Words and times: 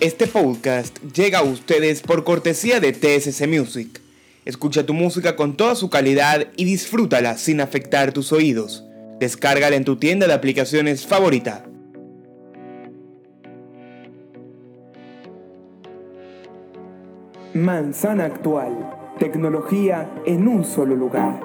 Este 0.00 0.26
podcast 0.26 0.98
llega 1.14 1.40
a 1.40 1.42
ustedes 1.42 2.00
por 2.00 2.24
cortesía 2.24 2.80
de 2.80 2.92
TSC 2.92 3.46
Music. 3.46 4.00
Escucha 4.46 4.86
tu 4.86 4.94
música 4.94 5.36
con 5.36 5.58
toda 5.58 5.74
su 5.74 5.90
calidad 5.90 6.46
y 6.56 6.64
disfrútala 6.64 7.36
sin 7.36 7.60
afectar 7.60 8.10
tus 8.12 8.32
oídos. 8.32 8.86
Descárgala 9.18 9.76
en 9.76 9.84
tu 9.84 9.96
tienda 9.96 10.26
de 10.26 10.32
aplicaciones 10.32 11.06
favorita. 11.06 11.66
Manzana 17.52 18.24
Actual. 18.24 18.96
Tecnología 19.18 20.10
en 20.24 20.48
un 20.48 20.64
solo 20.64 20.96
lugar. 20.96 21.42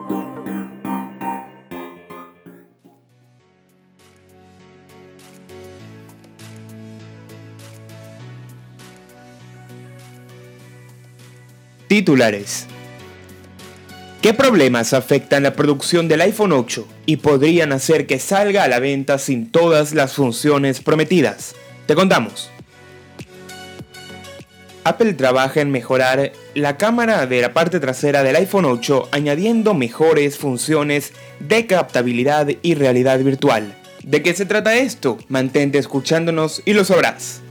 Titulares. 11.87 12.65
¿Qué 14.23 14.33
problemas 14.33 14.93
afectan 14.93 15.43
la 15.43 15.53
producción 15.53 16.07
del 16.07 16.21
iPhone 16.21 16.51
8 16.51 16.87
y 17.05 17.17
podrían 17.17 17.71
hacer 17.71 18.07
que 18.07 18.17
salga 18.17 18.63
a 18.63 18.67
la 18.67 18.79
venta 18.79 19.19
sin 19.19 19.51
todas 19.51 19.93
las 19.93 20.13
funciones 20.13 20.81
prometidas? 20.81 21.55
Te 21.85 21.93
contamos. 21.93 22.49
Apple 24.83 25.13
trabaja 25.13 25.61
en 25.61 25.69
mejorar 25.69 26.31
la 26.55 26.77
cámara 26.77 27.27
de 27.27 27.41
la 27.41 27.53
parte 27.53 27.79
trasera 27.79 28.23
del 28.23 28.35
iPhone 28.35 28.65
8 28.65 29.09
añadiendo 29.11 29.75
mejores 29.75 30.39
funciones 30.39 31.13
de 31.39 31.67
captabilidad 31.67 32.47
y 32.63 32.73
realidad 32.73 33.19
virtual. 33.19 33.75
¿De 34.01 34.23
qué 34.23 34.33
se 34.33 34.47
trata 34.47 34.75
esto? 34.75 35.19
Mantente 35.27 35.77
escuchándonos 35.77 36.63
y 36.65 36.73
lo 36.73 36.83
sabrás. 36.83 37.41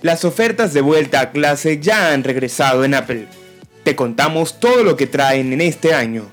Las 0.00 0.24
ofertas 0.24 0.72
de 0.72 0.80
vuelta 0.80 1.20
a 1.20 1.32
clase 1.32 1.80
ya 1.80 2.12
han 2.12 2.22
regresado 2.22 2.84
en 2.84 2.94
Apple. 2.94 3.26
Te 3.82 3.96
contamos 3.96 4.60
todo 4.60 4.84
lo 4.84 4.96
que 4.96 5.08
traen 5.08 5.52
en 5.52 5.60
este 5.60 5.92
año. 5.92 6.24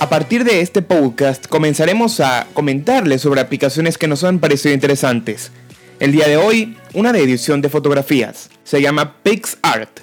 A 0.00 0.08
partir 0.08 0.42
de 0.42 0.62
este 0.62 0.82
podcast 0.82 1.46
comenzaremos 1.46 2.18
a 2.18 2.48
comentarles 2.54 3.22
sobre 3.22 3.40
aplicaciones 3.40 3.98
que 3.98 4.08
nos 4.08 4.24
han 4.24 4.40
parecido 4.40 4.74
interesantes. 4.74 5.52
El 6.00 6.10
día 6.10 6.26
de 6.26 6.36
hoy, 6.36 6.76
una 6.92 7.12
de 7.12 7.22
edición 7.22 7.62
de 7.62 7.68
fotografías. 7.68 8.50
Se 8.64 8.82
llama 8.82 9.14
PixArt. 9.22 10.00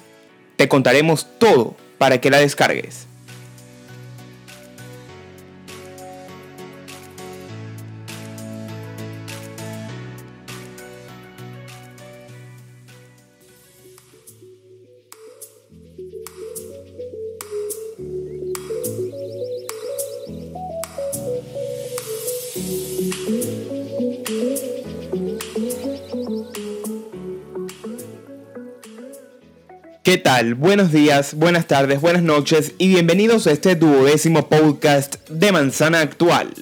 Te 0.56 0.68
contaremos 0.68 1.26
todo 1.38 1.76
para 1.98 2.18
que 2.18 2.30
la 2.30 2.38
descargues. 2.38 3.06
¿Qué 30.04 30.18
tal? 30.18 30.54
Buenos 30.54 30.92
días, 30.92 31.32
buenas 31.32 31.66
tardes, 31.66 32.02
buenas 32.02 32.22
noches 32.22 32.72
y 32.76 32.88
bienvenidos 32.88 33.46
a 33.46 33.52
este 33.52 33.74
duodécimo 33.74 34.50
podcast 34.50 35.26
de 35.30 35.50
Manzana 35.50 36.00
Actual. 36.00 36.52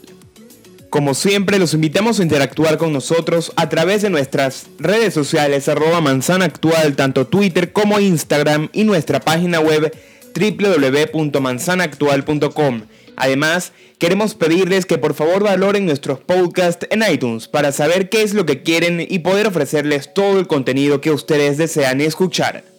Como 0.90 1.14
siempre, 1.14 1.58
los 1.58 1.74
invitamos 1.74 2.20
a 2.20 2.22
interactuar 2.22 2.78
con 2.78 2.92
nosotros 2.92 3.50
a 3.56 3.68
través 3.68 4.02
de 4.02 4.10
nuestras 4.10 4.66
redes 4.78 5.12
sociales 5.12 5.68
arroba 5.68 6.00
manzana 6.00 6.44
actual, 6.44 6.94
tanto 6.94 7.26
Twitter 7.26 7.72
como 7.72 7.98
Instagram 7.98 8.68
y 8.72 8.84
nuestra 8.84 9.18
página 9.18 9.58
web 9.58 9.92
www.manzanaactual.com. 10.38 12.82
Además, 13.16 13.72
queremos 13.98 14.36
pedirles 14.36 14.86
que 14.86 14.98
por 14.98 15.14
favor 15.14 15.42
valoren 15.42 15.84
nuestros 15.84 16.20
podcasts 16.20 16.86
en 16.90 17.02
iTunes 17.12 17.48
para 17.48 17.72
saber 17.72 18.08
qué 18.08 18.22
es 18.22 18.34
lo 18.34 18.46
que 18.46 18.62
quieren 18.62 19.00
y 19.00 19.18
poder 19.18 19.48
ofrecerles 19.48 20.14
todo 20.14 20.38
el 20.38 20.46
contenido 20.46 21.00
que 21.00 21.10
ustedes 21.10 21.58
desean 21.58 22.00
escuchar. 22.00 22.71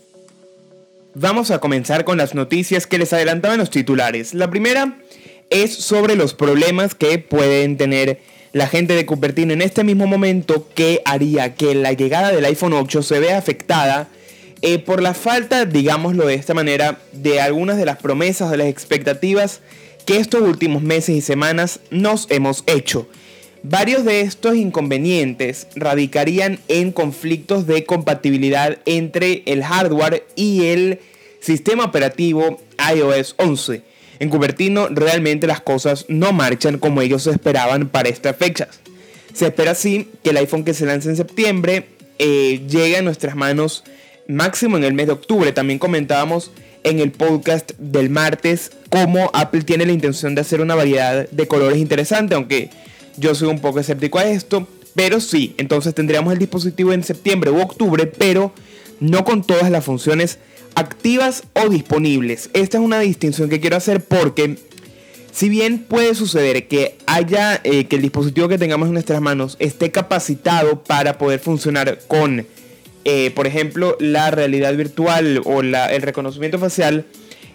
Vamos 1.16 1.52
a 1.52 1.60
comenzar 1.60 2.06
con 2.06 2.18
las 2.18 2.34
noticias 2.34 2.88
que 2.88 2.98
les 2.98 3.14
adelantaban 3.14 3.60
los 3.60 3.70
titulares. 3.70 4.34
La 4.34 4.50
primera 4.50 4.98
es 5.52 5.72
sobre 5.72 6.16
los 6.16 6.34
problemas 6.34 6.96
que 6.96 7.20
pueden 7.20 7.78
tener 7.78 8.20
la 8.52 8.68
gente 8.68 8.96
de 8.96 9.06
Cupertino 9.06 9.54
en 9.54 9.62
este 9.62 9.84
mismo 9.84 10.08
momento 10.08 10.68
que 10.74 11.04
haría 11.06 11.54
que 11.54 11.76
la 11.76 11.94
llegada 11.94 12.32
del 12.32 12.46
iPhone 12.46 12.74
8 12.74 13.04
se 13.04 13.20
vea 13.20 13.38
afectada 13.38 14.08
eh, 14.64 14.80
por 14.80 15.04
la 15.04 15.14
falta, 15.14 15.66
digámoslo 15.66 16.26
de 16.26 16.34
esta 16.34 16.56
manera, 16.56 16.98
de 17.12 17.40
algunas 17.40 17.78
de 17.78 17.86
las 17.86 17.98
promesas, 17.98 18.50
de 18.50 18.58
las 18.58 18.68
expectativas 18.68 19.62
que 20.08 20.18
estos 20.18 20.42
últimos 20.42 20.82
meses 20.82 21.16
y 21.16 21.22
semanas 21.22 21.80
nos 21.92 22.26
hemos 22.32 22.64
hecho. 22.66 23.08
Varios 23.66 24.04
de 24.04 24.20
estos 24.20 24.58
inconvenientes 24.58 25.68
radicarían 25.78 26.60
en 26.68 26.92
conflictos 26.92 27.66
de 27.66 27.86
compatibilidad 27.86 28.78
entre 28.86 29.42
el 29.46 29.64
hardware 29.64 30.26
y 30.36 30.66
el 30.66 31.00
sistema 31.40 31.86
operativo 31.86 32.62
iOS 32.94 33.36
11. 33.38 33.82
En 34.20 34.30
Cupertino 34.30 34.90
realmente 34.90 35.48
las 35.48 35.62
cosas 35.62 36.06
no 36.10 36.34
marchan 36.34 36.78
como 36.78 37.02
ellos 37.02 37.26
esperaban 37.26 37.88
para 37.88 38.10
estas 38.10 38.36
fechas. 38.36 38.82
Se 39.34 39.46
espera 39.46 39.72
así 39.72 40.10
que 40.24 40.32
el 40.32 40.38
iPhone 40.38 40.66
que 40.66 40.74
se 40.74 40.86
lance 40.86 41.10
en 41.10 41.16
septiembre 41.16 41.86
eh, 42.20 42.62
llegue 42.68 42.98
a 42.98 43.02
nuestras 43.02 43.34
manos 43.34 43.86
máximo 44.28 44.76
en 44.76 44.84
el 44.84 44.94
mes 44.94 45.08
de 45.08 45.14
octubre. 45.14 45.54
También 45.54 45.80
comentábamos 45.80 46.52
en 46.84 47.00
el 47.00 47.12
podcast 47.12 47.72
del 47.78 48.10
martes 48.10 48.72
cómo 48.90 49.32
Apple 49.34 49.62
tiene 49.62 49.86
la 49.86 49.94
intención 49.94 50.36
de 50.36 50.42
hacer 50.42 50.60
una 50.60 50.76
variedad 50.76 51.30
de 51.30 51.48
colores 51.48 51.78
interesante, 51.78 52.36
aunque 52.36 52.70
yo 53.18 53.36
soy 53.36 53.50
un 53.50 53.60
poco 53.60 53.80
escéptico 53.80 54.20
a 54.20 54.26
esto, 54.26 54.68
pero 54.96 55.20
sí, 55.20 55.56
entonces 55.58 55.94
tendríamos 55.96 56.34
el 56.34 56.40
dispositivo 56.40 56.94
en 56.94 57.04
septiembre 57.04 57.52
u 57.52 57.62
octubre, 57.62 58.06
pero 58.06 58.54
no 59.00 59.24
con 59.26 59.44
todas 59.44 59.70
las 59.70 59.84
funciones 59.84 60.40
activas 60.76 61.44
o 61.54 61.70
disponibles. 61.70 62.50
Esta 62.54 62.78
es 62.78 62.84
una 62.84 63.00
distinción 63.00 63.50
que 63.50 63.60
quiero 63.60 63.78
hacer 63.78 64.04
porque 64.04 64.58
si 65.32 65.50
bien 65.50 65.80
puede 65.80 66.14
suceder 66.16 66.68
que 66.68 66.96
haya 67.08 67.60
eh, 67.64 67.86
que 67.86 67.96
el 67.96 68.02
dispositivo 68.02 68.48
que 68.48 68.58
tengamos 68.58 68.88
en 68.88 68.94
nuestras 68.94 69.20
manos 69.20 69.58
esté 69.60 69.92
capacitado 69.92 70.84
para 70.84 71.18
poder 71.18 71.40
funcionar 71.40 72.00
con, 72.08 72.46
eh, 73.04 73.32
por 73.32 73.48
ejemplo, 73.48 73.98
la 74.00 74.30
realidad 74.32 74.76
virtual 74.76 75.42
o 75.46 75.62
el 75.62 76.02
reconocimiento 76.02 76.60
facial, 76.60 77.06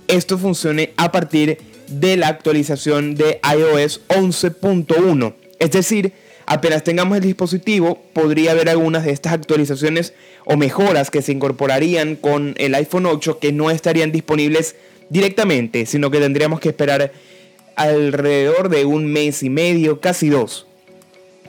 esto 0.09 0.39
funcione 0.39 0.93
a 0.97 1.13
partir 1.13 1.59
de 1.89 2.17
la 2.17 2.29
actualización 2.29 3.15
de 3.15 3.41
iOS 3.45 4.03
11.1. 4.09 5.35
Es 5.59 5.71
decir, 5.73 6.13
apenas 6.47 6.85
tengamos 6.85 7.19
el 7.19 7.25
dispositivo, 7.25 8.01
podría 8.13 8.53
haber 8.53 8.69
algunas 8.69 9.05
de 9.05 9.13
estas 9.13 9.33
actualizaciones 9.33 10.15
o 10.45 10.57
mejoras 10.57 11.11
que 11.11 11.23
se 11.23 11.33
incorporarían 11.33 12.17
con 12.17 12.55
el 12.59 12.75
iPhone 12.75 13.07
8 13.07 13.39
que 13.39 13.53
no 13.53 13.71
estarían 13.71 14.13
disponibles 14.13 14.77
directamente, 15.11 15.87
sino 15.87 16.11
que 16.11 16.21
tendríamos 16.21 16.61
que 16.61 16.71
esperar 16.71 17.13
alrededor 17.77 18.69
de 18.69 18.85
un 18.85 19.07
mes 19.07 19.43
y 19.43 19.51
medio, 19.51 20.01
casi 20.01 20.29
dos. 20.29 20.67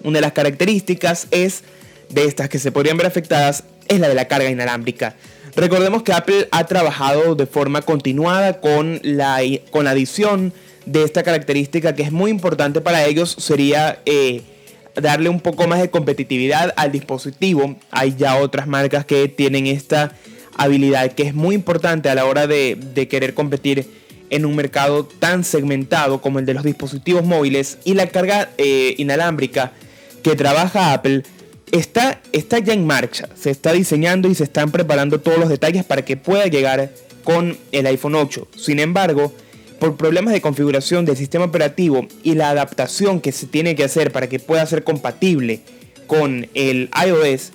Una 0.04 0.18
de 0.18 0.22
las 0.22 0.34
características 0.34 1.28
es 1.32 1.64
de 2.10 2.26
estas 2.26 2.50
que 2.50 2.60
se 2.60 2.72
podrían 2.72 2.98
ver 2.98 3.08
afectadas 3.08 3.64
es 3.88 4.00
la 4.00 4.08
de 4.08 4.16
la 4.16 4.28
carga 4.28 4.50
inalámbrica. 4.50 5.16
Recordemos 5.56 6.04
que 6.04 6.14
Apple 6.14 6.48
ha 6.52 6.66
trabajado 6.68 7.36
de 7.36 7.46
forma 7.46 7.82
continuada 7.82 8.62
con 8.62 9.00
la, 9.04 9.42
con 9.72 9.86
la 9.86 9.92
adición 9.92 10.54
de 10.92 11.04
esta 11.04 11.24
característica 11.24 11.94
que 11.94 12.04
es 12.04 12.12
muy 12.12 12.32
importante 12.32 12.82
para 12.82 13.06
ellos 13.06 13.36
sería 13.38 14.00
eh, 14.06 14.42
darle 14.96 15.30
un 15.30 15.40
poco 15.40 15.68
más 15.68 15.80
de 15.82 15.90
competitividad 15.90 16.74
al 16.76 16.92
dispositivo. 16.92 17.76
Hay 17.92 18.16
ya 18.18 18.38
otras 18.38 18.68
marcas 18.68 19.06
que 19.06 19.28
tienen 19.28 19.68
esta 19.68 20.14
habilidad 20.58 21.12
que 21.12 21.24
es 21.24 21.34
muy 21.34 21.56
importante 21.56 22.10
a 22.10 22.16
la 22.16 22.26
hora 22.26 22.48
de, 22.48 23.08
querer 23.10 23.34
competir 23.34 23.88
en 24.32 24.46
un 24.46 24.56
mercado 24.56 25.06
tan 25.06 25.44
segmentado 25.44 26.22
como 26.22 26.40
el 26.40 26.46
de 26.46 26.54
los 26.54 26.64
dispositivos 26.64 27.24
móviles 27.24 27.78
y 27.84 27.94
la 27.94 28.08
carga 28.08 28.50
eh, 28.58 28.96
inalámbrica 28.98 29.72
que 30.24 30.36
trabaja 30.36 30.94
Apple 30.94 31.24
está, 31.72 32.20
está 32.32 32.60
ya 32.60 32.74
en 32.74 32.86
marcha, 32.86 33.30
se 33.36 33.52
está 33.52 33.74
diseñando 33.74 34.28
y 34.28 34.36
se 34.36 34.44
están 34.44 34.72
preparando 34.72 35.20
todos 35.20 35.40
los 35.40 35.50
detalles 35.50 35.84
para 35.86 36.04
que 36.04 36.18
pueda 36.18 36.46
llegar 36.48 36.92
con 37.24 37.58
el 37.72 37.86
iPhone 37.86 38.16
8. 38.16 38.48
Sin 38.56 38.80
embargo, 38.80 39.34
por 39.80 39.96
problemas 39.96 40.34
de 40.34 40.42
configuración 40.42 41.06
del 41.06 41.18
sistema 41.18 41.46
operativo 41.46 42.08
y 42.24 42.36
la 42.36 42.50
adaptación 42.50 43.22
que 43.22 43.32
se 43.32 43.48
tiene 43.48 43.76
que 43.76 43.84
hacer 43.84 44.12
para 44.12 44.28
que 44.28 44.40
pueda 44.40 44.66
ser 44.66 44.84
compatible 44.84 45.62
con 46.08 46.48
el 46.54 46.90
iOS, 47.06 47.52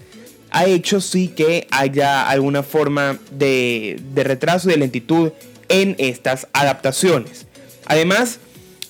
ha 0.51 0.67
hecho 0.67 1.01
sí 1.01 1.29
que 1.29 1.67
haya 1.71 2.29
alguna 2.29 2.63
forma 2.63 3.19
de, 3.33 4.01
retraso 4.15 4.69
y 4.69 4.73
de 4.73 4.79
lentitud 4.79 5.33
en 5.69 5.97
estas 5.99 6.47
adaptaciones. 6.53 7.47
Además, 7.87 8.39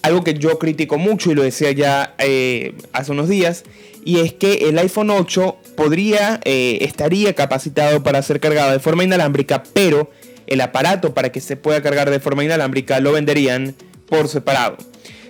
algo 0.03 0.23
que 0.23 0.35
yo 0.35 0.59
critico 0.59 0.99
mucho 0.99 1.33
y 1.33 1.35
lo 1.35 1.43
decía 1.43 1.73
ya 1.73 2.15
eh, 2.19 2.75
hace 2.93 3.13
unos 3.13 3.29
días, 3.29 3.65
y 4.05 4.19
es 4.19 4.35
que 4.35 4.69
el 4.69 4.79
iPhone 4.79 5.09
8 5.09 5.57
podría, 5.77 6.41
eh, 6.45 6.79
estaría 6.83 7.33
capacitado 7.33 8.03
para 8.03 8.21
ser 8.23 8.39
cargado 8.39 8.73
de 8.73 8.81
forma 8.81 9.05
inalámbrica, 9.05 9.63
pero 9.73 10.11
el 10.55 10.61
aparato 10.61 11.15
para 11.15 11.31
que 11.31 11.41
se 11.41 11.57
pueda 11.57 11.83
cargar 11.83 12.11
de 12.11 12.21
forma 12.21 12.45
inalámbrica 12.45 13.01
lo 13.01 13.13
venderían 13.13 13.75
por 14.09 14.29
separado. 14.29 14.79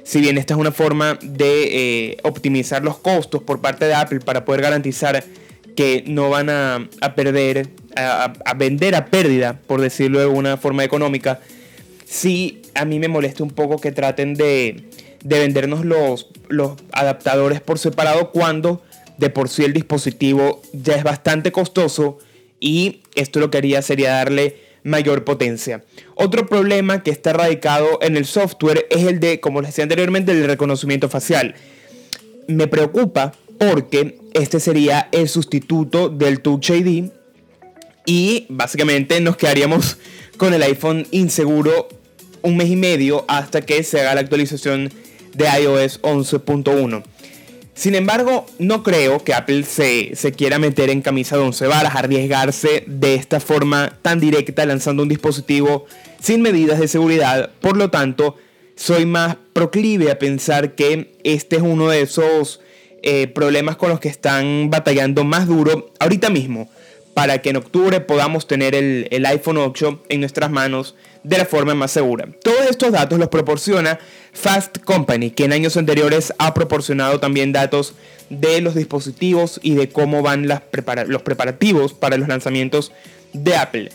Si 0.04 0.20
bien 0.20 0.38
esta 0.38 0.54
es 0.54 0.60
una 0.60 0.70
forma 0.70 1.18
de 1.22 2.10
eh, 2.10 2.16
optimizar 2.22 2.84
los 2.84 2.98
costos 2.98 3.42
por 3.42 3.60
parte 3.60 3.86
de 3.86 3.94
Apple 3.94 4.20
para 4.20 4.44
poder 4.44 4.60
garantizar 4.62 5.24
que 5.76 6.04
no 6.06 6.30
van 6.30 6.50
a, 6.50 6.88
perder, 7.16 7.70
a, 7.96 8.32
vender 8.56 8.94
a 8.94 9.06
pérdida, 9.06 9.58
por 9.66 9.80
decirlo 9.80 10.20
de 10.20 10.26
una 10.26 10.56
forma 10.56 10.84
económica, 10.84 11.40
sí 12.04 12.62
a 12.74 12.84
mí 12.84 12.98
me 12.98 13.08
molesta 13.08 13.42
un 13.42 13.50
poco 13.50 13.80
que 13.80 13.92
traten 13.92 14.34
de, 14.34 14.84
de 15.24 15.38
vendernos 15.38 15.84
los, 15.84 16.28
los 16.48 16.72
adaptadores 16.92 17.60
por 17.60 17.78
separado 17.78 18.30
cuando 18.30 18.82
de 19.16 19.30
por 19.30 19.48
sí 19.48 19.64
el 19.64 19.72
dispositivo 19.72 20.60
ya 20.72 20.96
es 20.96 21.02
bastante 21.04 21.50
costoso 21.50 22.18
y 22.60 23.00
esto 23.14 23.40
lo 23.40 23.50
que 23.50 23.58
haría 23.58 23.82
sería 23.82 24.12
darle 24.12 24.63
mayor 24.84 25.24
potencia. 25.24 25.82
Otro 26.14 26.46
problema 26.46 27.02
que 27.02 27.10
está 27.10 27.32
radicado 27.32 27.98
en 28.02 28.16
el 28.16 28.26
software 28.26 28.86
es 28.90 29.04
el 29.06 29.18
de, 29.18 29.40
como 29.40 29.60
les 29.60 29.70
decía 29.70 29.82
anteriormente, 29.82 30.30
el 30.30 30.44
reconocimiento 30.44 31.08
facial. 31.08 31.56
Me 32.46 32.68
preocupa 32.68 33.32
porque 33.58 34.18
este 34.34 34.60
sería 34.60 35.08
el 35.10 35.28
sustituto 35.28 36.08
del 36.08 36.40
Touch 36.40 36.70
ID 36.70 37.10
y 38.06 38.46
básicamente 38.48 39.20
nos 39.20 39.36
quedaríamos 39.36 39.96
con 40.36 40.52
el 40.52 40.62
iPhone 40.62 41.06
inseguro 41.10 41.88
un 42.42 42.56
mes 42.56 42.68
y 42.68 42.76
medio 42.76 43.24
hasta 43.26 43.62
que 43.62 43.82
se 43.82 44.00
haga 44.00 44.14
la 44.14 44.20
actualización 44.20 44.92
de 45.32 45.46
iOS 45.62 46.02
11.1. 46.02 47.02
Sin 47.74 47.96
embargo, 47.96 48.46
no 48.60 48.84
creo 48.84 49.24
que 49.24 49.34
Apple 49.34 49.64
se, 49.64 50.32
quiera 50.36 50.60
meter 50.60 50.90
en 50.90 51.02
camisa 51.02 51.36
de 51.36 51.42
once 51.42 51.66
varas, 51.66 51.96
arriesgarse 51.96 52.84
de 52.86 53.16
esta 53.16 53.40
forma 53.40 53.98
tan 54.00 54.20
directa 54.20 54.64
lanzando 54.64 55.02
un 55.02 55.08
dispositivo 55.08 55.86
sin 56.20 56.40
medidas 56.40 56.78
de 56.78 56.86
seguridad. 56.86 57.50
Por 57.60 57.76
lo 57.76 57.90
tanto, 57.90 58.36
soy 58.76 59.06
más 59.06 59.36
proclive 59.52 60.12
a 60.12 60.20
pensar 60.20 60.76
que 60.76 61.16
este 61.24 61.56
es 61.56 61.62
uno 61.62 61.88
de 61.88 62.02
esos 62.02 62.60
eh, 63.02 63.26
problemas 63.26 63.76
con 63.76 63.90
los 63.90 63.98
que 63.98 64.08
están 64.08 64.70
batallando 64.70 65.24
más 65.24 65.48
duro 65.48 65.92
ahorita 65.98 66.30
mismo 66.30 66.70
para 67.12 67.42
que 67.42 67.50
en 67.50 67.56
octubre 67.56 68.00
podamos 68.00 68.46
tener 68.46 68.74
el, 68.74 69.08
el 69.10 69.26
iPhone 69.26 69.58
8 69.58 70.04
en 70.08 70.20
nuestras 70.20 70.50
manos 70.50 70.94
de 71.24 71.38
la 71.38 71.44
forma 71.44 71.74
más 71.74 71.90
segura. 71.90 72.28
Todos 72.42 72.66
estos 72.70 72.92
datos 72.92 73.18
los 73.18 73.28
proporciona 73.28 73.98
Fast 74.32 74.78
Company, 74.84 75.30
que 75.30 75.44
en 75.44 75.52
años 75.52 75.76
anteriores 75.76 76.32
ha 76.38 76.54
proporcionado 76.54 77.18
también 77.18 77.52
datos 77.52 77.94
de 78.30 78.60
los 78.60 78.74
dispositivos 78.74 79.58
y 79.62 79.74
de 79.74 79.88
cómo 79.88 80.22
van 80.22 80.46
las 80.46 80.62
los 81.06 81.22
preparativos 81.22 81.94
para 81.94 82.16
los 82.16 82.28
lanzamientos 82.28 82.92
de 83.32 83.56
Apple. 83.56 83.90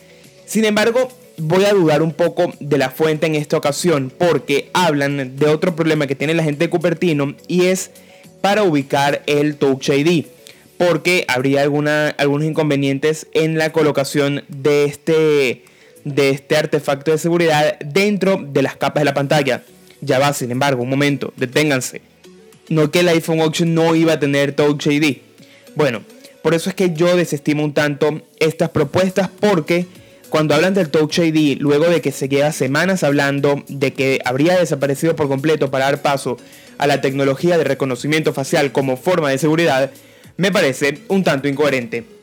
Sin 0.46 0.66
embargo, 0.66 1.10
voy 1.38 1.66
a 1.66 1.74
dudar 1.74 2.02
un 2.02 2.14
poco 2.14 2.54
de 2.60 2.78
la 2.78 2.90
fuente 2.90 3.28
en 3.28 3.36
esta 3.36 3.58
ocasión 3.58 4.12
porque 4.16 4.70
hablan 4.74 5.38
de 5.38 5.46
otro 5.48 5.76
problema 5.76 6.08
que 6.08 6.16
tiene 6.16 6.34
la 6.34 6.44
gente 6.44 6.66
de 6.66 6.70
Cupertino 6.70 7.36
y 7.48 7.66
es 7.66 7.92
para 8.42 8.64
ubicar 8.64 9.22
el 9.28 9.56
Touch 9.56 9.90
ID 9.90 10.26
porque 10.78 11.26
habría 11.28 11.62
alguna, 11.62 12.10
algunos 12.12 12.48
inconvenientes 12.48 13.28
en 13.34 13.58
la 13.58 13.74
colocación 13.74 14.46
de 14.48 14.86
este 14.86 15.66
de 16.16 16.30
este 16.30 16.58
artefacto 16.58 17.12
de 17.12 17.18
seguridad 17.18 17.80
dentro 17.80 18.38
de 18.42 18.62
las 18.62 18.76
capas 18.76 19.02
de 19.02 19.06
la 19.06 19.14
pantalla. 19.14 19.64
Ya 20.02 20.20
va, 20.20 20.34
sin 20.34 20.52
embargo, 20.52 20.84
un 20.84 20.90
momento, 20.90 21.34
deténganse. 21.38 22.02
No 22.70 22.92
que 22.92 23.00
el 23.00 23.10
iPhone 23.10 23.40
8 23.42 23.66
no 23.66 23.96
iba 23.96 24.14
a 24.14 24.20
tener 24.20 24.54
Touch 24.54 24.88
ID. 24.88 25.18
Bueno, 25.76 26.02
por 26.42 26.54
eso 26.54 26.70
es 26.70 26.76
que 26.76 26.94
yo 26.94 27.16
desestimo 27.16 27.64
un 27.64 27.74
tanto 27.74 28.22
estas 28.40 28.70
propuestas 28.70 29.30
porque 29.40 29.88
cuando 30.30 30.54
hablan 30.54 30.74
del 30.74 30.90
Touch 30.90 31.20
ID, 31.20 31.58
luego 31.60 31.86
de 31.86 32.02
que 32.02 32.12
se 32.12 32.30
lleva 32.30 32.52
semanas 32.52 33.04
hablando 33.04 33.64
de 33.68 33.94
que 33.94 34.20
habría 34.24 34.58
desaparecido 34.60 35.16
por 35.16 35.28
completo 35.28 35.72
para 35.72 35.86
dar 35.86 36.02
paso 36.02 36.38
a 36.78 36.88
la 36.88 37.02
tecnología 37.02 37.58
de 37.58 37.64
reconocimiento 37.64 38.34
facial 38.34 38.72
como 38.72 38.96
forma 38.96 39.30
de 39.30 39.38
seguridad, 39.38 39.92
me 40.38 40.52
parece 40.52 41.00
un 41.08 41.24
tanto 41.24 41.48
incoherente. 41.48 42.19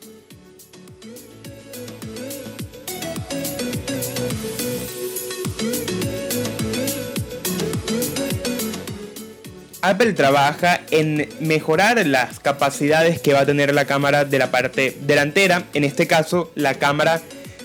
Apple 9.89 10.11
trabaja 10.11 10.81
en 10.91 11.29
mejorar 11.39 12.05
las 12.05 12.41
capacidades 12.41 13.21
que 13.21 13.31
va 13.31 13.41
a 13.41 13.45
tener 13.45 13.73
la 13.73 13.85
cámara 13.85 14.25
de 14.25 14.37
la 14.37 14.51
parte 14.51 14.97
delantera, 15.01 15.63
en 15.73 15.85
este 15.85 16.07
caso 16.07 16.51
la 16.55 16.73
cámara 16.73 17.21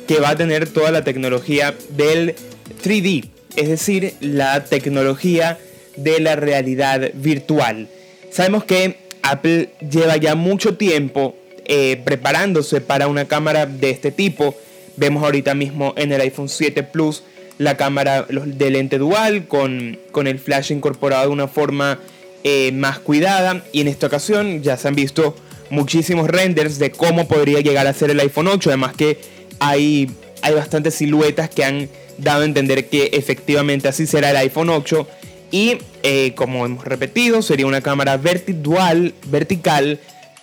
que 0.07 0.21
va 0.21 0.31
a 0.31 0.37
tener 0.37 0.69
toda 0.69 0.93
la 0.93 1.03
tecnología 1.03 1.75
del 1.91 2.37
3D, 2.85 3.29
es 3.57 3.69
decir, 3.69 4.15
la 4.21 4.65
tecnología 4.65 5.59
de 5.97 6.21
la 6.21 6.37
realidad 6.37 7.11
virtual. 7.15 7.89
Sabemos 8.31 8.65
que 8.65 8.99
Apple 9.23 9.71
lleva 9.81 10.17
ya 10.17 10.37
mucho 10.37 10.77
tiempo 10.77 11.35
eh, 11.65 12.01
preparándose 12.05 12.81
para 12.81 13.09
una 13.09 13.27
cámara 13.27 13.67
de 13.67 13.91
este 13.91 14.13
tipo. 14.13 14.55
Vemos 14.97 15.25
ahorita 15.25 15.55
mismo 15.55 15.93
en 15.97 16.13
el 16.13 16.21
iPhone 16.21 16.49
7 16.49 16.85
Plus 16.85 17.25
la 17.59 17.77
cámara 17.77 18.27
de 18.29 18.71
lente 18.71 18.99
dual 18.99 19.47
con, 19.47 19.99
con 20.11 20.27
el 20.27 20.39
flash 20.39 20.73
incorporado 20.73 21.27
de 21.27 21.33
una 21.33 21.49
forma 21.49 21.99
eh, 22.45 22.73
más 22.73 22.99
cuidada. 22.99 23.65
Y 23.73 23.81
en 23.81 23.89
esta 23.89 24.07
ocasión 24.07 24.63
ya 24.63 24.77
se 24.77 24.89
han 24.89 24.95
visto 24.95 25.37
muchísimos 25.71 26.29
renders 26.29 26.79
de 26.79 26.91
cómo 26.91 27.27
podría 27.27 27.61
llegar 27.61 27.87
a 27.87 27.95
ser 27.95 28.11
el 28.11 28.21
iPhone 28.21 28.49
8 28.49 28.69
además 28.69 28.93
que 28.95 29.19
hay, 29.59 30.11
hay 30.43 30.55
bastantes 30.55 30.97
siluetas 30.97 31.49
que 31.49 31.65
han 31.65 31.89
dado 32.19 32.43
a 32.43 32.45
entender 32.45 32.89
que 32.89 33.11
efectivamente 33.15 33.89
así 33.89 34.07
será 34.07 34.31
el 34.31 34.37
iPhone 34.37 34.69
8 34.69 35.09
y 35.51 35.79
eh, 36.03 36.35
como 36.35 36.67
hemos 36.67 36.85
repetido 36.85 37.41
sería 37.41 37.67
una 37.67 37.81
cámara 37.81 38.19
vertical 38.19 40.01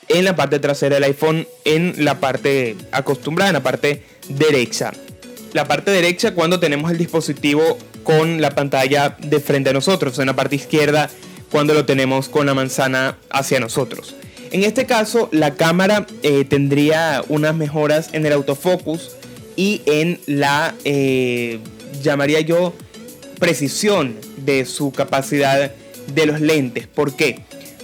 en 0.07 0.25
la 0.25 0.36
parte 0.36 0.60
trasera 0.60 0.95
del 0.95 1.04
iPhone 1.04 1.48
en 1.63 1.94
la 2.04 2.19
parte 2.19 2.75
acostumbrada 2.92 3.50
en 3.50 3.54
la 3.54 3.63
parte 3.63 4.04
derecha. 4.30 4.94
La 5.54 5.68
parte 5.68 5.92
derecha 5.92 6.34
cuando 6.34 6.60
tenemos 6.60 6.92
el 6.92 6.98
dispositivo 6.98 7.78
con 8.04 8.42
la 8.42 8.52
pantalla 8.52 9.16
de 9.19 9.40
frente 9.40 9.72
a 9.72 9.74
nosotros. 9.74 10.18
En 10.19 10.28
la 10.28 10.35
parte 10.35 10.56
izquierda 10.56 11.09
cuando 11.52 11.74
lo 11.74 11.86
tenemos 11.86 12.30
con 12.30 12.46
la 12.46 12.54
manzana 12.54 13.18
hacia 13.30 13.60
nosotros. 13.60 14.16
En 14.52 14.64
este 14.64 14.86
caso, 14.86 15.30
la 15.32 15.56
cámara 15.56 16.08
eh, 16.24 16.46
tendría 16.46 17.24
unas 17.30 17.56
mejoras 17.56 18.10
en 18.14 18.26
el 18.26 18.34
autofocus 18.34 19.12
y 19.56 19.82
en 19.86 20.20
la, 20.26 20.74
eh, 20.86 21.60
llamaría 22.02 22.42
yo, 22.42 22.74
precisión 23.40 24.16
de 24.38 24.66
su 24.66 24.92
capacidad 24.92 25.72
de 26.14 26.26
los 26.26 26.42
lentes. 26.42 26.88
¿Por 26.88 27.16
qué? 27.16 27.42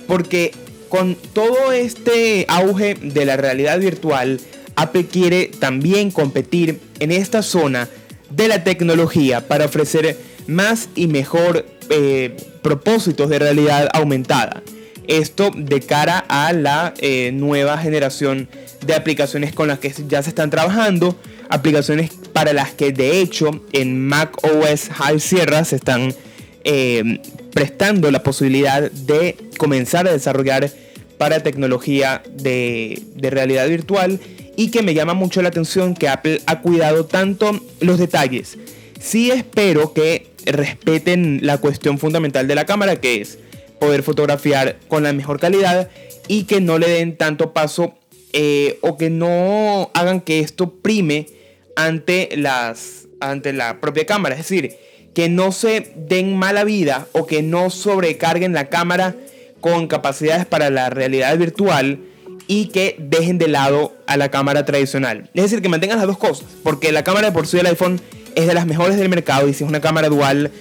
Porque 0.08 0.52
con 0.90 1.16
todo 1.16 1.72
este 1.72 2.46
auge 2.48 2.96
de 2.96 3.26
la 3.26 3.38
realidad 3.38 3.80
virtual, 3.80 4.40
Apple 4.76 5.06
quiere 5.06 5.52
también 5.60 6.12
competir 6.12 6.80
en 7.00 7.12
esta 7.12 7.42
zona 7.42 7.90
de 8.30 8.48
la 8.48 8.64
tecnología 8.64 9.48
para 9.48 9.66
ofrecer 9.66 10.18
más 10.48 10.90
y 10.96 11.08
mejor 11.08 11.66
eh, 11.90 12.36
propósitos 12.66 13.30
de 13.30 13.38
realidad 13.38 13.90
aumentada. 13.94 14.64
Esto 15.08 15.52
de 15.56 15.82
cara 15.82 16.26
a 16.28 16.52
la 16.52 16.96
eh, 16.98 17.30
nueva 17.32 17.78
generación 17.78 18.50
de 18.84 18.96
aplicaciones 18.96 19.54
con 19.54 19.68
las 19.68 19.78
que 19.78 19.94
ya 20.08 20.24
se 20.24 20.30
están 20.30 20.50
trabajando, 20.50 21.16
aplicaciones 21.48 22.10
para 22.34 22.54
las 22.54 22.74
que 22.74 22.92
de 22.92 23.22
hecho 23.22 23.64
en 23.72 24.08
Mac 24.08 24.36
OS 24.44 24.90
High 24.90 25.20
Sierra 25.20 25.64
se 25.64 25.76
están 25.76 26.16
eh, 26.64 27.20
prestando 27.54 28.10
la 28.10 28.24
posibilidad 28.24 28.90
de 28.90 29.38
comenzar 29.60 30.08
a 30.08 30.12
desarrollar 30.12 30.72
para 31.20 31.44
tecnología 31.44 32.24
de, 32.32 33.00
de 33.14 33.30
realidad 33.30 33.70
virtual 33.70 34.20
y 34.56 34.72
que 34.72 34.82
me 34.82 34.96
llama 34.96 35.14
mucho 35.14 35.44
la 35.44 35.50
atención 35.50 35.94
que 35.94 36.10
Apple 36.10 36.42
ha 36.48 36.62
cuidado 36.62 37.06
tanto 37.06 37.62
los 37.80 38.00
detalles. 38.00 38.58
Sí 39.00 39.30
espero 39.30 39.94
que 39.94 40.35
respeten 40.46 41.40
la 41.44 41.58
cuestión 41.58 41.98
fundamental 41.98 42.48
de 42.48 42.56
la 42.56 42.66
cámara, 42.66 42.98
que 42.98 43.22
es 43.22 43.40
poder 43.80 44.04
fotografiar 44.04 44.78
con 44.88 45.04
la 45.04 45.14
mejor 45.14 45.40
calidad 45.40 45.90
y 46.28 46.44
que 46.44 46.62
no 46.62 46.78
le 46.78 46.90
den 46.90 47.18
tanto 47.18 47.54
paso 47.54 47.96
eh, 48.34 48.80
o 48.82 48.98
que 48.98 49.10
no 49.10 49.92
hagan 49.94 50.22
que 50.22 50.40
esto 50.40 50.70
prime 50.70 51.28
ante, 51.75 52.30
las, 52.36 53.08
ante 53.20 53.54
la 53.54 53.80
propia 53.82 54.06
cámara. 54.06 54.36
Es 54.36 54.42
decir, 54.50 54.75
que 55.14 55.30
no 55.30 55.52
se 55.52 55.94
den 55.96 56.36
mala 56.36 56.64
vida 56.64 57.08
o 57.14 57.25
que 57.25 57.42
no 57.42 57.70
sobrecarguen 57.70 58.54
la 58.54 58.70
cámara 58.70 59.16
con 59.62 59.88
capacidades 59.88 60.46
para 60.46 60.70
la 60.70 60.90
realidad 60.90 61.38
virtual 61.38 62.00
y 62.48 62.68
que 62.68 62.96
dejen 63.00 63.38
de 63.38 63.48
lado 63.48 63.94
a 64.08 64.18
la 64.18 64.30
cámara 64.30 64.66
tradicional. 64.66 65.30
Es 65.34 65.44
decir, 65.44 65.62
que 65.62 65.70
mantengan 65.70 65.98
las 65.98 66.08
dos 66.08 66.18
cosas, 66.18 66.48
porque 66.64 66.92
la 66.92 67.04
cámara 67.04 67.28
de 67.28 67.34
por 67.34 67.48
sí 67.48 67.58
del 67.58 67.68
iPhone 67.68 68.00
es 68.36 68.48
de 68.48 68.54
las 68.54 68.65
mejores 68.65 68.98
del 68.98 69.10
mercado 69.10 69.48
y 69.48 69.54
si 69.54 69.63
es 69.63 69.70
una 69.70 69.82
cámara 69.82 70.10
dual, 70.10 70.51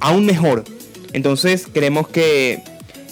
aún 0.00 0.26
mejor. 0.26 0.64
Entonces 1.12 1.66
queremos 1.66 2.08
que, 2.08 2.62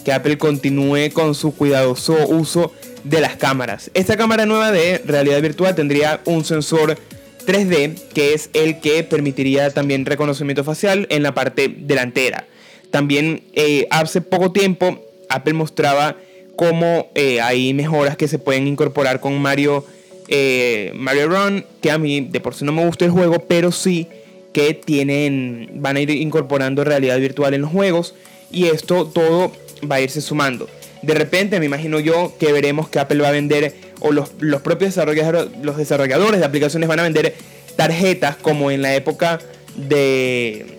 que 0.04 0.12
Apple 0.12 0.38
continúe 0.38 1.10
con 1.12 1.34
su 1.34 1.54
cuidadoso 1.54 2.14
uso 2.28 2.72
de 3.04 3.20
las 3.20 3.36
cámaras. 3.36 3.90
Esta 3.94 4.16
cámara 4.16 4.46
nueva 4.46 4.70
de 4.70 5.02
realidad 5.04 5.40
virtual 5.40 5.74
tendría 5.74 6.20
un 6.24 6.44
sensor 6.44 6.98
3D 7.46 7.94
que 8.14 8.34
es 8.34 8.50
el 8.52 8.80
que 8.80 9.02
permitiría 9.02 9.70
también 9.70 10.06
reconocimiento 10.06 10.64
facial 10.64 11.06
en 11.10 11.22
la 11.22 11.34
parte 11.34 11.68
delantera. 11.68 12.46
También 12.90 13.44
eh, 13.54 13.86
hace 13.90 14.20
poco 14.20 14.52
tiempo 14.52 15.00
Apple 15.28 15.54
mostraba 15.54 16.16
cómo 16.56 17.10
eh, 17.14 17.40
hay 17.40 17.72
mejoras 17.72 18.16
que 18.16 18.28
se 18.28 18.38
pueden 18.38 18.66
incorporar 18.66 19.20
con 19.20 19.40
Mario, 19.40 19.86
eh, 20.32 20.92
Mario 20.94 21.28
Run, 21.28 21.66
que 21.82 21.90
a 21.90 21.98
mí 21.98 22.20
de 22.20 22.40
por 22.40 22.54
sí 22.54 22.64
no 22.64 22.70
me 22.70 22.86
gusta 22.86 23.04
el 23.04 23.10
juego, 23.10 23.40
pero 23.48 23.72
sí 23.72 24.06
que 24.52 24.74
tienen, 24.74 25.70
van 25.74 25.96
a 25.96 26.00
ir 26.00 26.10
incorporando 26.10 26.84
realidad 26.84 27.18
virtual 27.18 27.52
en 27.52 27.62
los 27.62 27.70
juegos 27.70 28.14
y 28.52 28.66
esto 28.66 29.06
todo 29.06 29.52
va 29.90 29.96
a 29.96 30.00
irse 30.00 30.20
sumando. 30.20 30.68
De 31.02 31.14
repente 31.14 31.58
me 31.58 31.66
imagino 31.66 31.98
yo 31.98 32.34
que 32.38 32.52
veremos 32.52 32.88
que 32.88 33.00
Apple 33.00 33.22
va 33.22 33.28
a 33.28 33.32
vender, 33.32 33.74
o 33.98 34.12
los, 34.12 34.30
propios 34.62 34.94
desarrolladores, 34.94 35.46
los 35.62 35.76
desarrolladores 35.76 36.38
de 36.38 36.46
aplicaciones 36.46 36.88
van 36.88 37.00
a 37.00 37.04
vender 37.04 37.34
tarjetas 37.74 38.36
como 38.36 38.70
en 38.70 38.82
la 38.82 38.94
época 38.94 39.40
de, 39.74 40.78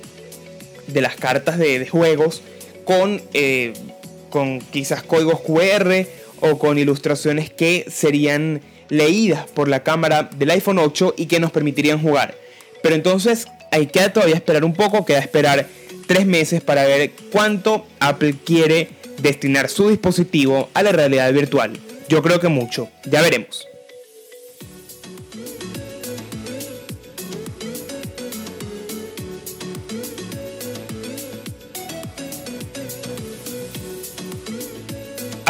de 0.87 1.01
las 1.01 1.15
cartas 1.15 1.57
de, 1.57 1.85
juegos 1.87 2.41
con, 2.85 3.21
eh, 3.33 3.73
con 4.29 4.59
quizás 4.59 5.03
códigos 5.03 5.41
QR 5.41 6.05
o 6.39 6.57
con 6.57 6.77
ilustraciones 6.77 7.49
que 7.49 7.85
serían 7.89 8.61
leídas 8.91 9.47
por 9.49 9.67
la 9.69 9.81
cámara 9.81 10.29
del 10.35 10.51
iPhone 10.51 10.77
8 10.77 11.15
y 11.17 11.25
que 11.25 11.39
nos 11.39 11.51
permitirían 11.51 12.01
jugar. 12.01 12.35
Pero 12.83 12.93
entonces 12.93 13.47
hay 13.71 13.87
que 13.87 14.07
todavía 14.09 14.35
esperar 14.35 14.63
un 14.65 14.73
poco, 14.73 15.05
queda 15.05 15.19
esperar 15.19 15.65
tres 16.05 16.25
meses 16.25 16.61
para 16.61 16.83
ver 16.85 17.11
cuánto 17.31 17.87
Apple 17.99 18.35
quiere 18.45 18.89
destinar 19.19 19.69
su 19.69 19.89
dispositivo 19.89 20.69
a 20.73 20.83
la 20.83 20.91
realidad 20.91 21.31
virtual. 21.33 21.79
Yo 22.09 22.21
creo 22.21 22.39
que 22.39 22.49
mucho, 22.49 22.89
ya 23.05 23.21
veremos. 23.21 23.65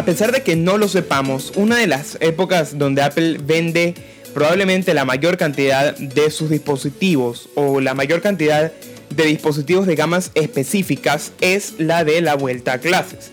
A 0.01 0.03
pesar 0.03 0.31
de 0.31 0.41
que 0.41 0.55
no 0.55 0.79
lo 0.79 0.87
sepamos, 0.87 1.53
una 1.55 1.77
de 1.77 1.85
las 1.85 2.17
épocas 2.21 2.79
donde 2.79 3.03
Apple 3.03 3.37
vende 3.39 3.93
probablemente 4.33 4.95
la 4.95 5.05
mayor 5.05 5.37
cantidad 5.37 5.95
de 5.95 6.31
sus 6.31 6.49
dispositivos 6.49 7.49
o 7.53 7.79
la 7.81 7.93
mayor 7.93 8.19
cantidad 8.19 8.71
de 9.11 9.23
dispositivos 9.25 9.85
de 9.85 9.93
gamas 9.95 10.31
específicas 10.33 11.33
es 11.39 11.75
la 11.77 12.03
de 12.03 12.19
la 12.21 12.33
vuelta 12.33 12.73
a 12.73 12.77
clases. 12.79 13.29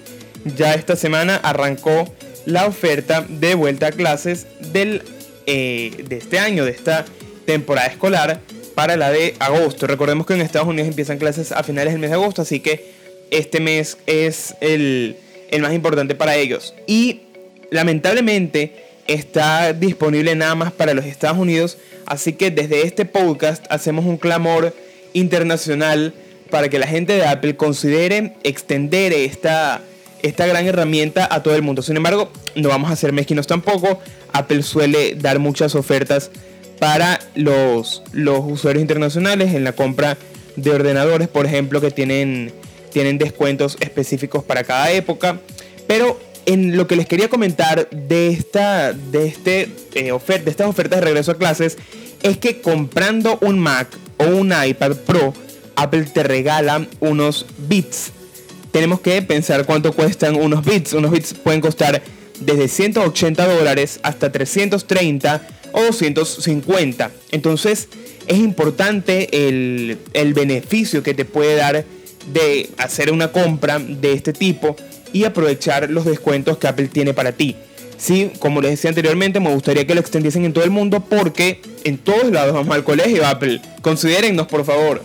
Ya 0.58 0.74
esta 0.74 0.94
semana 0.94 1.36
arrancó 1.36 2.14
la 2.44 2.66
oferta 2.66 3.24
de 3.26 3.54
vuelta 3.54 3.86
a 3.86 3.92
clases 3.92 4.46
del, 4.70 5.00
eh, 5.46 6.04
de 6.06 6.18
este 6.18 6.38
año, 6.38 6.66
de 6.66 6.72
esta 6.72 7.06
temporada 7.46 7.86
escolar 7.86 8.42
para 8.74 8.98
la 8.98 9.10
de 9.10 9.36
agosto. 9.38 9.86
Recordemos 9.86 10.26
que 10.26 10.34
en 10.34 10.42
Estados 10.42 10.68
Unidos 10.68 10.88
empiezan 10.88 11.16
clases 11.16 11.50
a 11.50 11.62
finales 11.62 11.94
del 11.94 12.00
mes 12.02 12.10
de 12.10 12.16
agosto, 12.16 12.42
así 12.42 12.60
que 12.60 12.92
este 13.30 13.58
mes 13.58 13.96
es 14.06 14.54
el, 14.60 15.16
el 15.50 15.62
más 15.62 15.72
importante 15.72 16.14
para 16.14 16.36
ellos. 16.36 16.74
Y 16.86 17.22
lamentablemente 17.70 18.84
está 19.06 19.72
disponible 19.72 20.34
nada 20.34 20.54
más 20.54 20.72
para 20.72 20.94
los 20.94 21.04
Estados 21.04 21.38
Unidos, 21.38 21.78
así 22.06 22.34
que 22.34 22.50
desde 22.50 22.82
este 22.82 23.04
podcast 23.04 23.64
hacemos 23.70 24.04
un 24.04 24.18
clamor 24.18 24.74
internacional 25.12 26.12
para 26.50 26.68
que 26.68 26.78
la 26.78 26.86
gente 26.86 27.14
de 27.14 27.24
Apple 27.24 27.56
considere 27.56 28.34
extender 28.42 29.12
esta, 29.12 29.80
esta 30.22 30.46
gran 30.46 30.66
herramienta 30.66 31.28
a 31.30 31.42
todo 31.42 31.54
el 31.54 31.62
mundo. 31.62 31.82
Sin 31.82 31.96
embargo, 31.96 32.30
no 32.54 32.68
vamos 32.68 32.90
a 32.90 32.96
ser 32.96 33.12
mezquinos 33.12 33.46
tampoco. 33.46 34.00
Apple 34.32 34.62
suele 34.62 35.14
dar 35.14 35.38
muchas 35.38 35.74
ofertas 35.74 36.30
para 36.78 37.18
los, 37.34 38.02
los 38.12 38.40
usuarios 38.44 38.82
internacionales 38.82 39.54
en 39.54 39.64
la 39.64 39.72
compra 39.72 40.16
de 40.56 40.70
ordenadores, 40.70 41.28
por 41.28 41.46
ejemplo, 41.46 41.80
que 41.80 41.90
tienen, 41.90 42.52
tienen 42.90 43.18
descuentos 43.18 43.76
específicos 43.80 44.44
para 44.44 44.64
cada 44.64 44.90
época. 44.92 45.40
Pero 45.86 46.18
en 46.46 46.76
lo 46.76 46.86
que 46.86 46.96
les 46.96 47.06
quería 47.06 47.28
comentar 47.28 47.90
de, 47.90 48.28
esta, 48.28 48.92
de, 48.92 49.26
este, 49.26 49.68
eh, 49.94 50.12
oferta, 50.12 50.44
de 50.44 50.50
estas 50.50 50.66
ofertas 50.66 51.00
de 51.00 51.04
regreso 51.04 51.32
a 51.32 51.38
clases 51.38 51.76
es 52.22 52.38
que 52.38 52.60
comprando 52.60 53.38
un 53.42 53.58
Mac 53.58 53.88
o 54.16 54.24
un 54.24 54.52
iPad 54.52 54.96
Pro, 55.06 55.34
Apple 55.76 56.04
te 56.04 56.22
regala 56.22 56.86
unos 57.00 57.46
bits. 57.68 58.12
Tenemos 58.72 59.00
que 59.00 59.20
pensar 59.22 59.66
cuánto 59.66 59.92
cuestan 59.92 60.36
unos 60.36 60.64
bits. 60.64 60.92
Unos 60.92 61.10
bits 61.10 61.34
pueden 61.34 61.60
costar 61.60 62.02
desde 62.40 62.68
180 62.68 63.46
dólares 63.46 64.00
hasta 64.02 64.32
330 64.32 65.42
o 65.72 65.82
250. 65.82 67.10
Entonces 67.30 67.88
es 68.26 68.38
importante 68.38 69.48
el, 69.48 69.98
el 70.12 70.34
beneficio 70.34 71.02
que 71.02 71.14
te 71.14 71.24
puede 71.24 71.56
dar 71.56 71.84
de 72.32 72.70
hacer 72.78 73.12
una 73.12 73.32
compra 73.32 73.78
de 73.78 74.12
este 74.12 74.32
tipo 74.32 74.76
y 75.12 75.24
aprovechar 75.24 75.90
los 75.90 76.04
descuentos 76.04 76.58
que 76.58 76.68
Apple 76.68 76.88
tiene 76.88 77.14
para 77.14 77.32
ti. 77.32 77.56
Sí, 77.96 78.30
como 78.38 78.60
les 78.60 78.72
decía 78.72 78.90
anteriormente, 78.90 79.40
me 79.40 79.52
gustaría 79.52 79.86
que 79.86 79.94
lo 79.94 80.00
extendiesen 80.00 80.44
en 80.44 80.52
todo 80.52 80.64
el 80.64 80.70
mundo 80.70 81.04
porque 81.08 81.60
en 81.84 81.98
todos 81.98 82.30
lados 82.30 82.54
vamos 82.54 82.74
al 82.74 82.84
colegio 82.84 83.26
Apple. 83.26 83.60
Considérennos, 83.82 84.46
por 84.46 84.64
favor. 84.64 85.02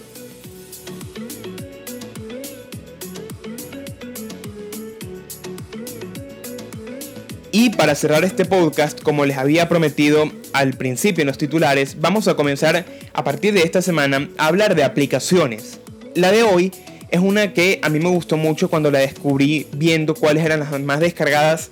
Y 7.56 7.70
para 7.70 7.94
cerrar 7.94 8.24
este 8.24 8.46
podcast, 8.46 9.00
como 9.02 9.26
les 9.26 9.38
había 9.38 9.70
prometido 9.70 10.32
al 10.54 10.74
principio 10.74 11.22
en 11.22 11.28
los 11.28 11.38
titulares, 11.38 11.98
vamos 12.00 12.28
a 12.28 12.36
comenzar 12.36 12.84
a 13.14 13.24
partir 13.24 13.54
de 13.54 13.62
esta 13.62 13.84
semana 13.84 14.28
a 14.40 14.48
hablar 14.48 14.74
de 14.74 14.84
aplicaciones. 14.84 15.80
La 16.16 16.32
de 16.32 16.42
hoy 16.42 16.72
es 17.14 17.20
una 17.20 17.54
que 17.54 17.80
a 17.84 17.90
mí 17.90 18.00
me 18.00 18.10
gustó 18.10 18.38
mucho 18.38 18.72
cuando 18.72 18.90
la 18.90 18.98
descubrí 18.98 19.68
viendo 19.72 20.16
cuáles 20.16 20.44
eran 20.44 20.62
las 20.62 20.82
más 20.82 21.00
descargadas 21.00 21.70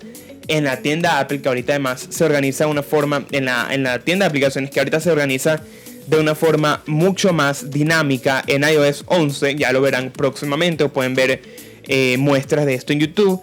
en 0.48 0.65
la 0.65 0.83
tienda 0.83 1.17
Apple, 1.17 1.41
que 1.41 1.48
ahorita 1.48 1.74
además 1.74 2.05
se 2.12 2.24
organiza 2.24 2.65
de 2.65 2.69
una 2.69 2.83
forma, 2.83 3.25
en 3.31 3.45
la, 3.45 3.67
en 3.71 3.81
la 3.81 3.98
tienda 3.98 4.25
de 4.25 4.29
aplicaciones, 4.29 4.69
que 4.69 4.79
ahorita 4.79 5.00
se 5.00 5.10
organiza 5.10 5.63
de 6.05 6.19
una 6.19 6.36
forma 6.36 6.83
mucho 6.86 7.33
más 7.33 7.71
dinámica 7.71 8.43
en 8.45 8.62
iOS 8.62 9.03
11, 9.07 9.55
ya 9.55 9.71
lo 9.71 9.81
verán 9.81 10.12
próximamente 10.12 10.83
o 10.83 10.93
pueden 10.93 11.15
ver 11.15 11.41
eh, 11.88 12.17
muestras 12.19 12.67
de 12.67 12.75
esto 12.75 12.93
en 12.93 13.00
YouTube, 13.00 13.41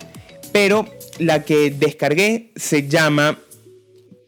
pero 0.52 0.86
la 1.18 1.42
que 1.42 1.70
descargué 1.76 2.52
se 2.54 2.86
llama 2.86 3.40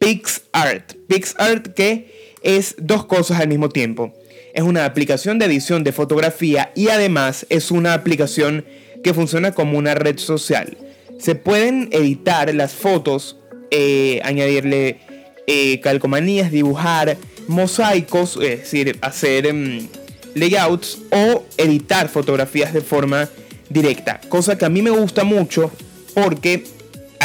PixArt, 0.00 0.94
PixArt 1.06 1.68
que 1.68 2.34
es 2.42 2.74
dos 2.78 3.04
cosas 3.04 3.38
al 3.38 3.46
mismo 3.46 3.68
tiempo 3.68 4.12
es 4.52 4.62
una 4.62 4.84
aplicación 4.84 5.38
de 5.38 5.46
edición 5.46 5.84
de 5.84 5.92
fotografía 5.92 6.72
y 6.74 6.88
además 6.88 7.46
es 7.48 7.70
una 7.70 7.94
aplicación 7.94 8.64
que 9.02 9.14
funciona 9.14 9.52
como 9.52 9.78
una 9.78 9.94
red 9.94 10.18
social. 10.18 10.76
Se 11.18 11.34
pueden 11.34 11.88
editar 11.92 12.52
las 12.54 12.72
fotos, 12.72 13.36
eh, 13.70 14.20
añadirle 14.24 14.98
eh, 15.46 15.80
calcomanías, 15.80 16.50
dibujar 16.50 17.16
mosaicos, 17.48 18.36
es 18.36 18.60
decir, 18.60 18.98
hacer 19.00 19.46
em, 19.46 19.88
layouts 20.34 20.98
o 21.10 21.44
editar 21.56 22.08
fotografías 22.08 22.72
de 22.72 22.80
forma 22.80 23.28
directa. 23.68 24.20
Cosa 24.28 24.56
que 24.56 24.64
a 24.64 24.68
mí 24.68 24.82
me 24.82 24.90
gusta 24.90 25.24
mucho 25.24 25.70
porque 26.14 26.64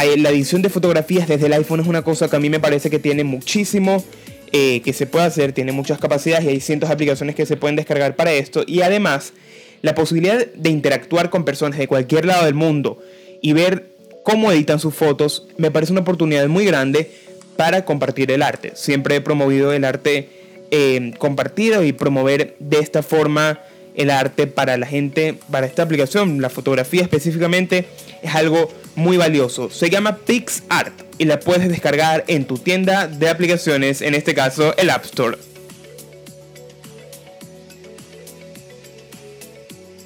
eh, 0.02 0.16
la 0.18 0.30
edición 0.30 0.62
de 0.62 0.68
fotografías 0.68 1.28
desde 1.28 1.46
el 1.46 1.52
iPhone 1.52 1.80
es 1.80 1.86
una 1.86 2.02
cosa 2.02 2.28
que 2.28 2.36
a 2.36 2.40
mí 2.40 2.50
me 2.50 2.60
parece 2.60 2.90
que 2.90 2.98
tiene 2.98 3.24
muchísimo 3.24 4.04
eh, 4.52 4.80
que 4.82 4.92
se 4.92 5.06
puede 5.06 5.26
hacer, 5.26 5.52
tiene 5.52 5.72
muchas 5.72 5.98
capacidades 5.98 6.44
y 6.44 6.48
hay 6.48 6.60
cientos 6.60 6.88
de 6.88 6.94
aplicaciones 6.94 7.34
que 7.34 7.46
se 7.46 7.56
pueden 7.56 7.76
descargar 7.76 8.16
para 8.16 8.32
esto. 8.32 8.64
Y 8.66 8.82
además, 8.82 9.32
la 9.82 9.94
posibilidad 9.94 10.46
de 10.46 10.70
interactuar 10.70 11.30
con 11.30 11.44
personas 11.44 11.78
de 11.78 11.88
cualquier 11.88 12.24
lado 12.24 12.44
del 12.44 12.54
mundo 12.54 12.98
y 13.40 13.52
ver 13.52 13.90
cómo 14.22 14.50
editan 14.50 14.80
sus 14.80 14.94
fotos 14.94 15.46
me 15.56 15.70
parece 15.70 15.92
una 15.92 16.00
oportunidad 16.00 16.46
muy 16.48 16.64
grande 16.64 17.10
para 17.56 17.84
compartir 17.84 18.30
el 18.30 18.42
arte. 18.42 18.72
Siempre 18.74 19.16
he 19.16 19.20
promovido 19.20 19.72
el 19.72 19.84
arte 19.84 20.28
eh, 20.70 21.12
compartido 21.18 21.84
y 21.84 21.92
promover 21.92 22.56
de 22.58 22.78
esta 22.78 23.02
forma 23.02 23.60
el 23.96 24.10
arte 24.10 24.46
para 24.46 24.76
la 24.76 24.86
gente, 24.86 25.38
para 25.50 25.66
esta 25.66 25.82
aplicación, 25.82 26.40
la 26.40 26.50
fotografía 26.50 27.02
específicamente, 27.02 27.86
es 28.22 28.34
algo 28.34 28.70
muy 28.94 29.16
valioso. 29.16 29.70
Se 29.70 29.90
llama 29.90 30.18
PixArt 30.18 30.92
y 31.18 31.24
la 31.24 31.40
puedes 31.40 31.68
descargar 31.68 32.24
en 32.28 32.44
tu 32.44 32.58
tienda 32.58 33.08
de 33.08 33.28
aplicaciones, 33.28 34.02
en 34.02 34.14
este 34.14 34.34
caso 34.34 34.76
el 34.76 34.90
App 34.90 35.04
Store. 35.04 35.38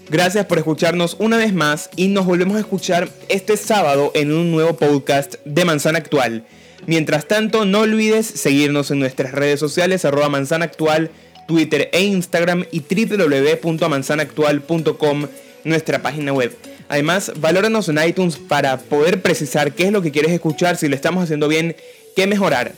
Gracias 0.09 0.47
por 0.47 0.59
escucharnos 0.59 1.17
una 1.21 1.37
vez 1.37 1.53
más 1.55 1.89
y 1.95 2.09
nos 2.09 2.27
volvemos 2.27 2.57
a 2.57 2.61
escuchar 2.61 3.09
este 3.29 3.57
sábado 3.57 4.11
en 4.15 4.33
un 4.33 4.51
nuevo 4.51 4.75
podcast 4.77 5.37
de 5.45 5.65
Manzana 5.65 5.99
Actual. 5.99 6.45
Mientras 6.87 7.29
tanto, 7.29 7.65
no 7.65 7.81
olvides 7.81 8.27
seguirnos 8.27 8.91
en 8.91 8.99
nuestras 8.99 9.31
redes 9.31 9.61
sociales 9.61 10.05
arroba 10.05 10.29
manzana 10.29 10.65
actual 10.65 11.13
Twitter 11.51 11.91
e 11.93 12.03
Instagram 12.03 12.65
y 12.71 12.79
www.manzanactual.com 12.79 15.27
nuestra 15.65 16.01
página 16.01 16.33
web. 16.33 16.57
Además, 16.89 17.33
valóranos 17.41 17.89
en 17.89 17.99
iTunes 18.07 18.37
para 18.37 18.79
poder 18.79 19.21
precisar 19.21 19.73
qué 19.73 19.87
es 19.87 19.93
lo 19.93 20.01
que 20.01 20.13
quieres 20.13 20.31
escuchar, 20.31 20.77
si 20.77 20.87
lo 20.87 20.95
estamos 20.95 21.25
haciendo 21.25 21.49
bien, 21.49 21.75
qué 22.15 22.29
mejorar. 22.29 22.73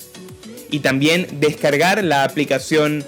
Y 0.71 0.79
también 0.79 1.26
descargar 1.38 2.02
la 2.02 2.25
aplicación 2.25 3.05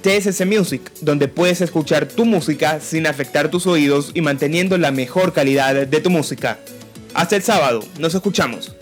TSS 0.00 0.46
Music, 0.46 0.92
donde 1.00 1.26
puedes 1.26 1.60
escuchar 1.60 2.06
tu 2.06 2.24
música 2.24 2.78
sin 2.78 3.08
afectar 3.08 3.50
tus 3.50 3.66
oídos 3.66 4.12
y 4.14 4.20
manteniendo 4.20 4.78
la 4.78 4.92
mejor 4.92 5.32
calidad 5.32 5.88
de 5.88 6.00
tu 6.00 6.10
música. 6.10 6.60
Hasta 7.14 7.34
el 7.34 7.42
sábado, 7.42 7.84
nos 7.98 8.14
escuchamos. 8.14 8.76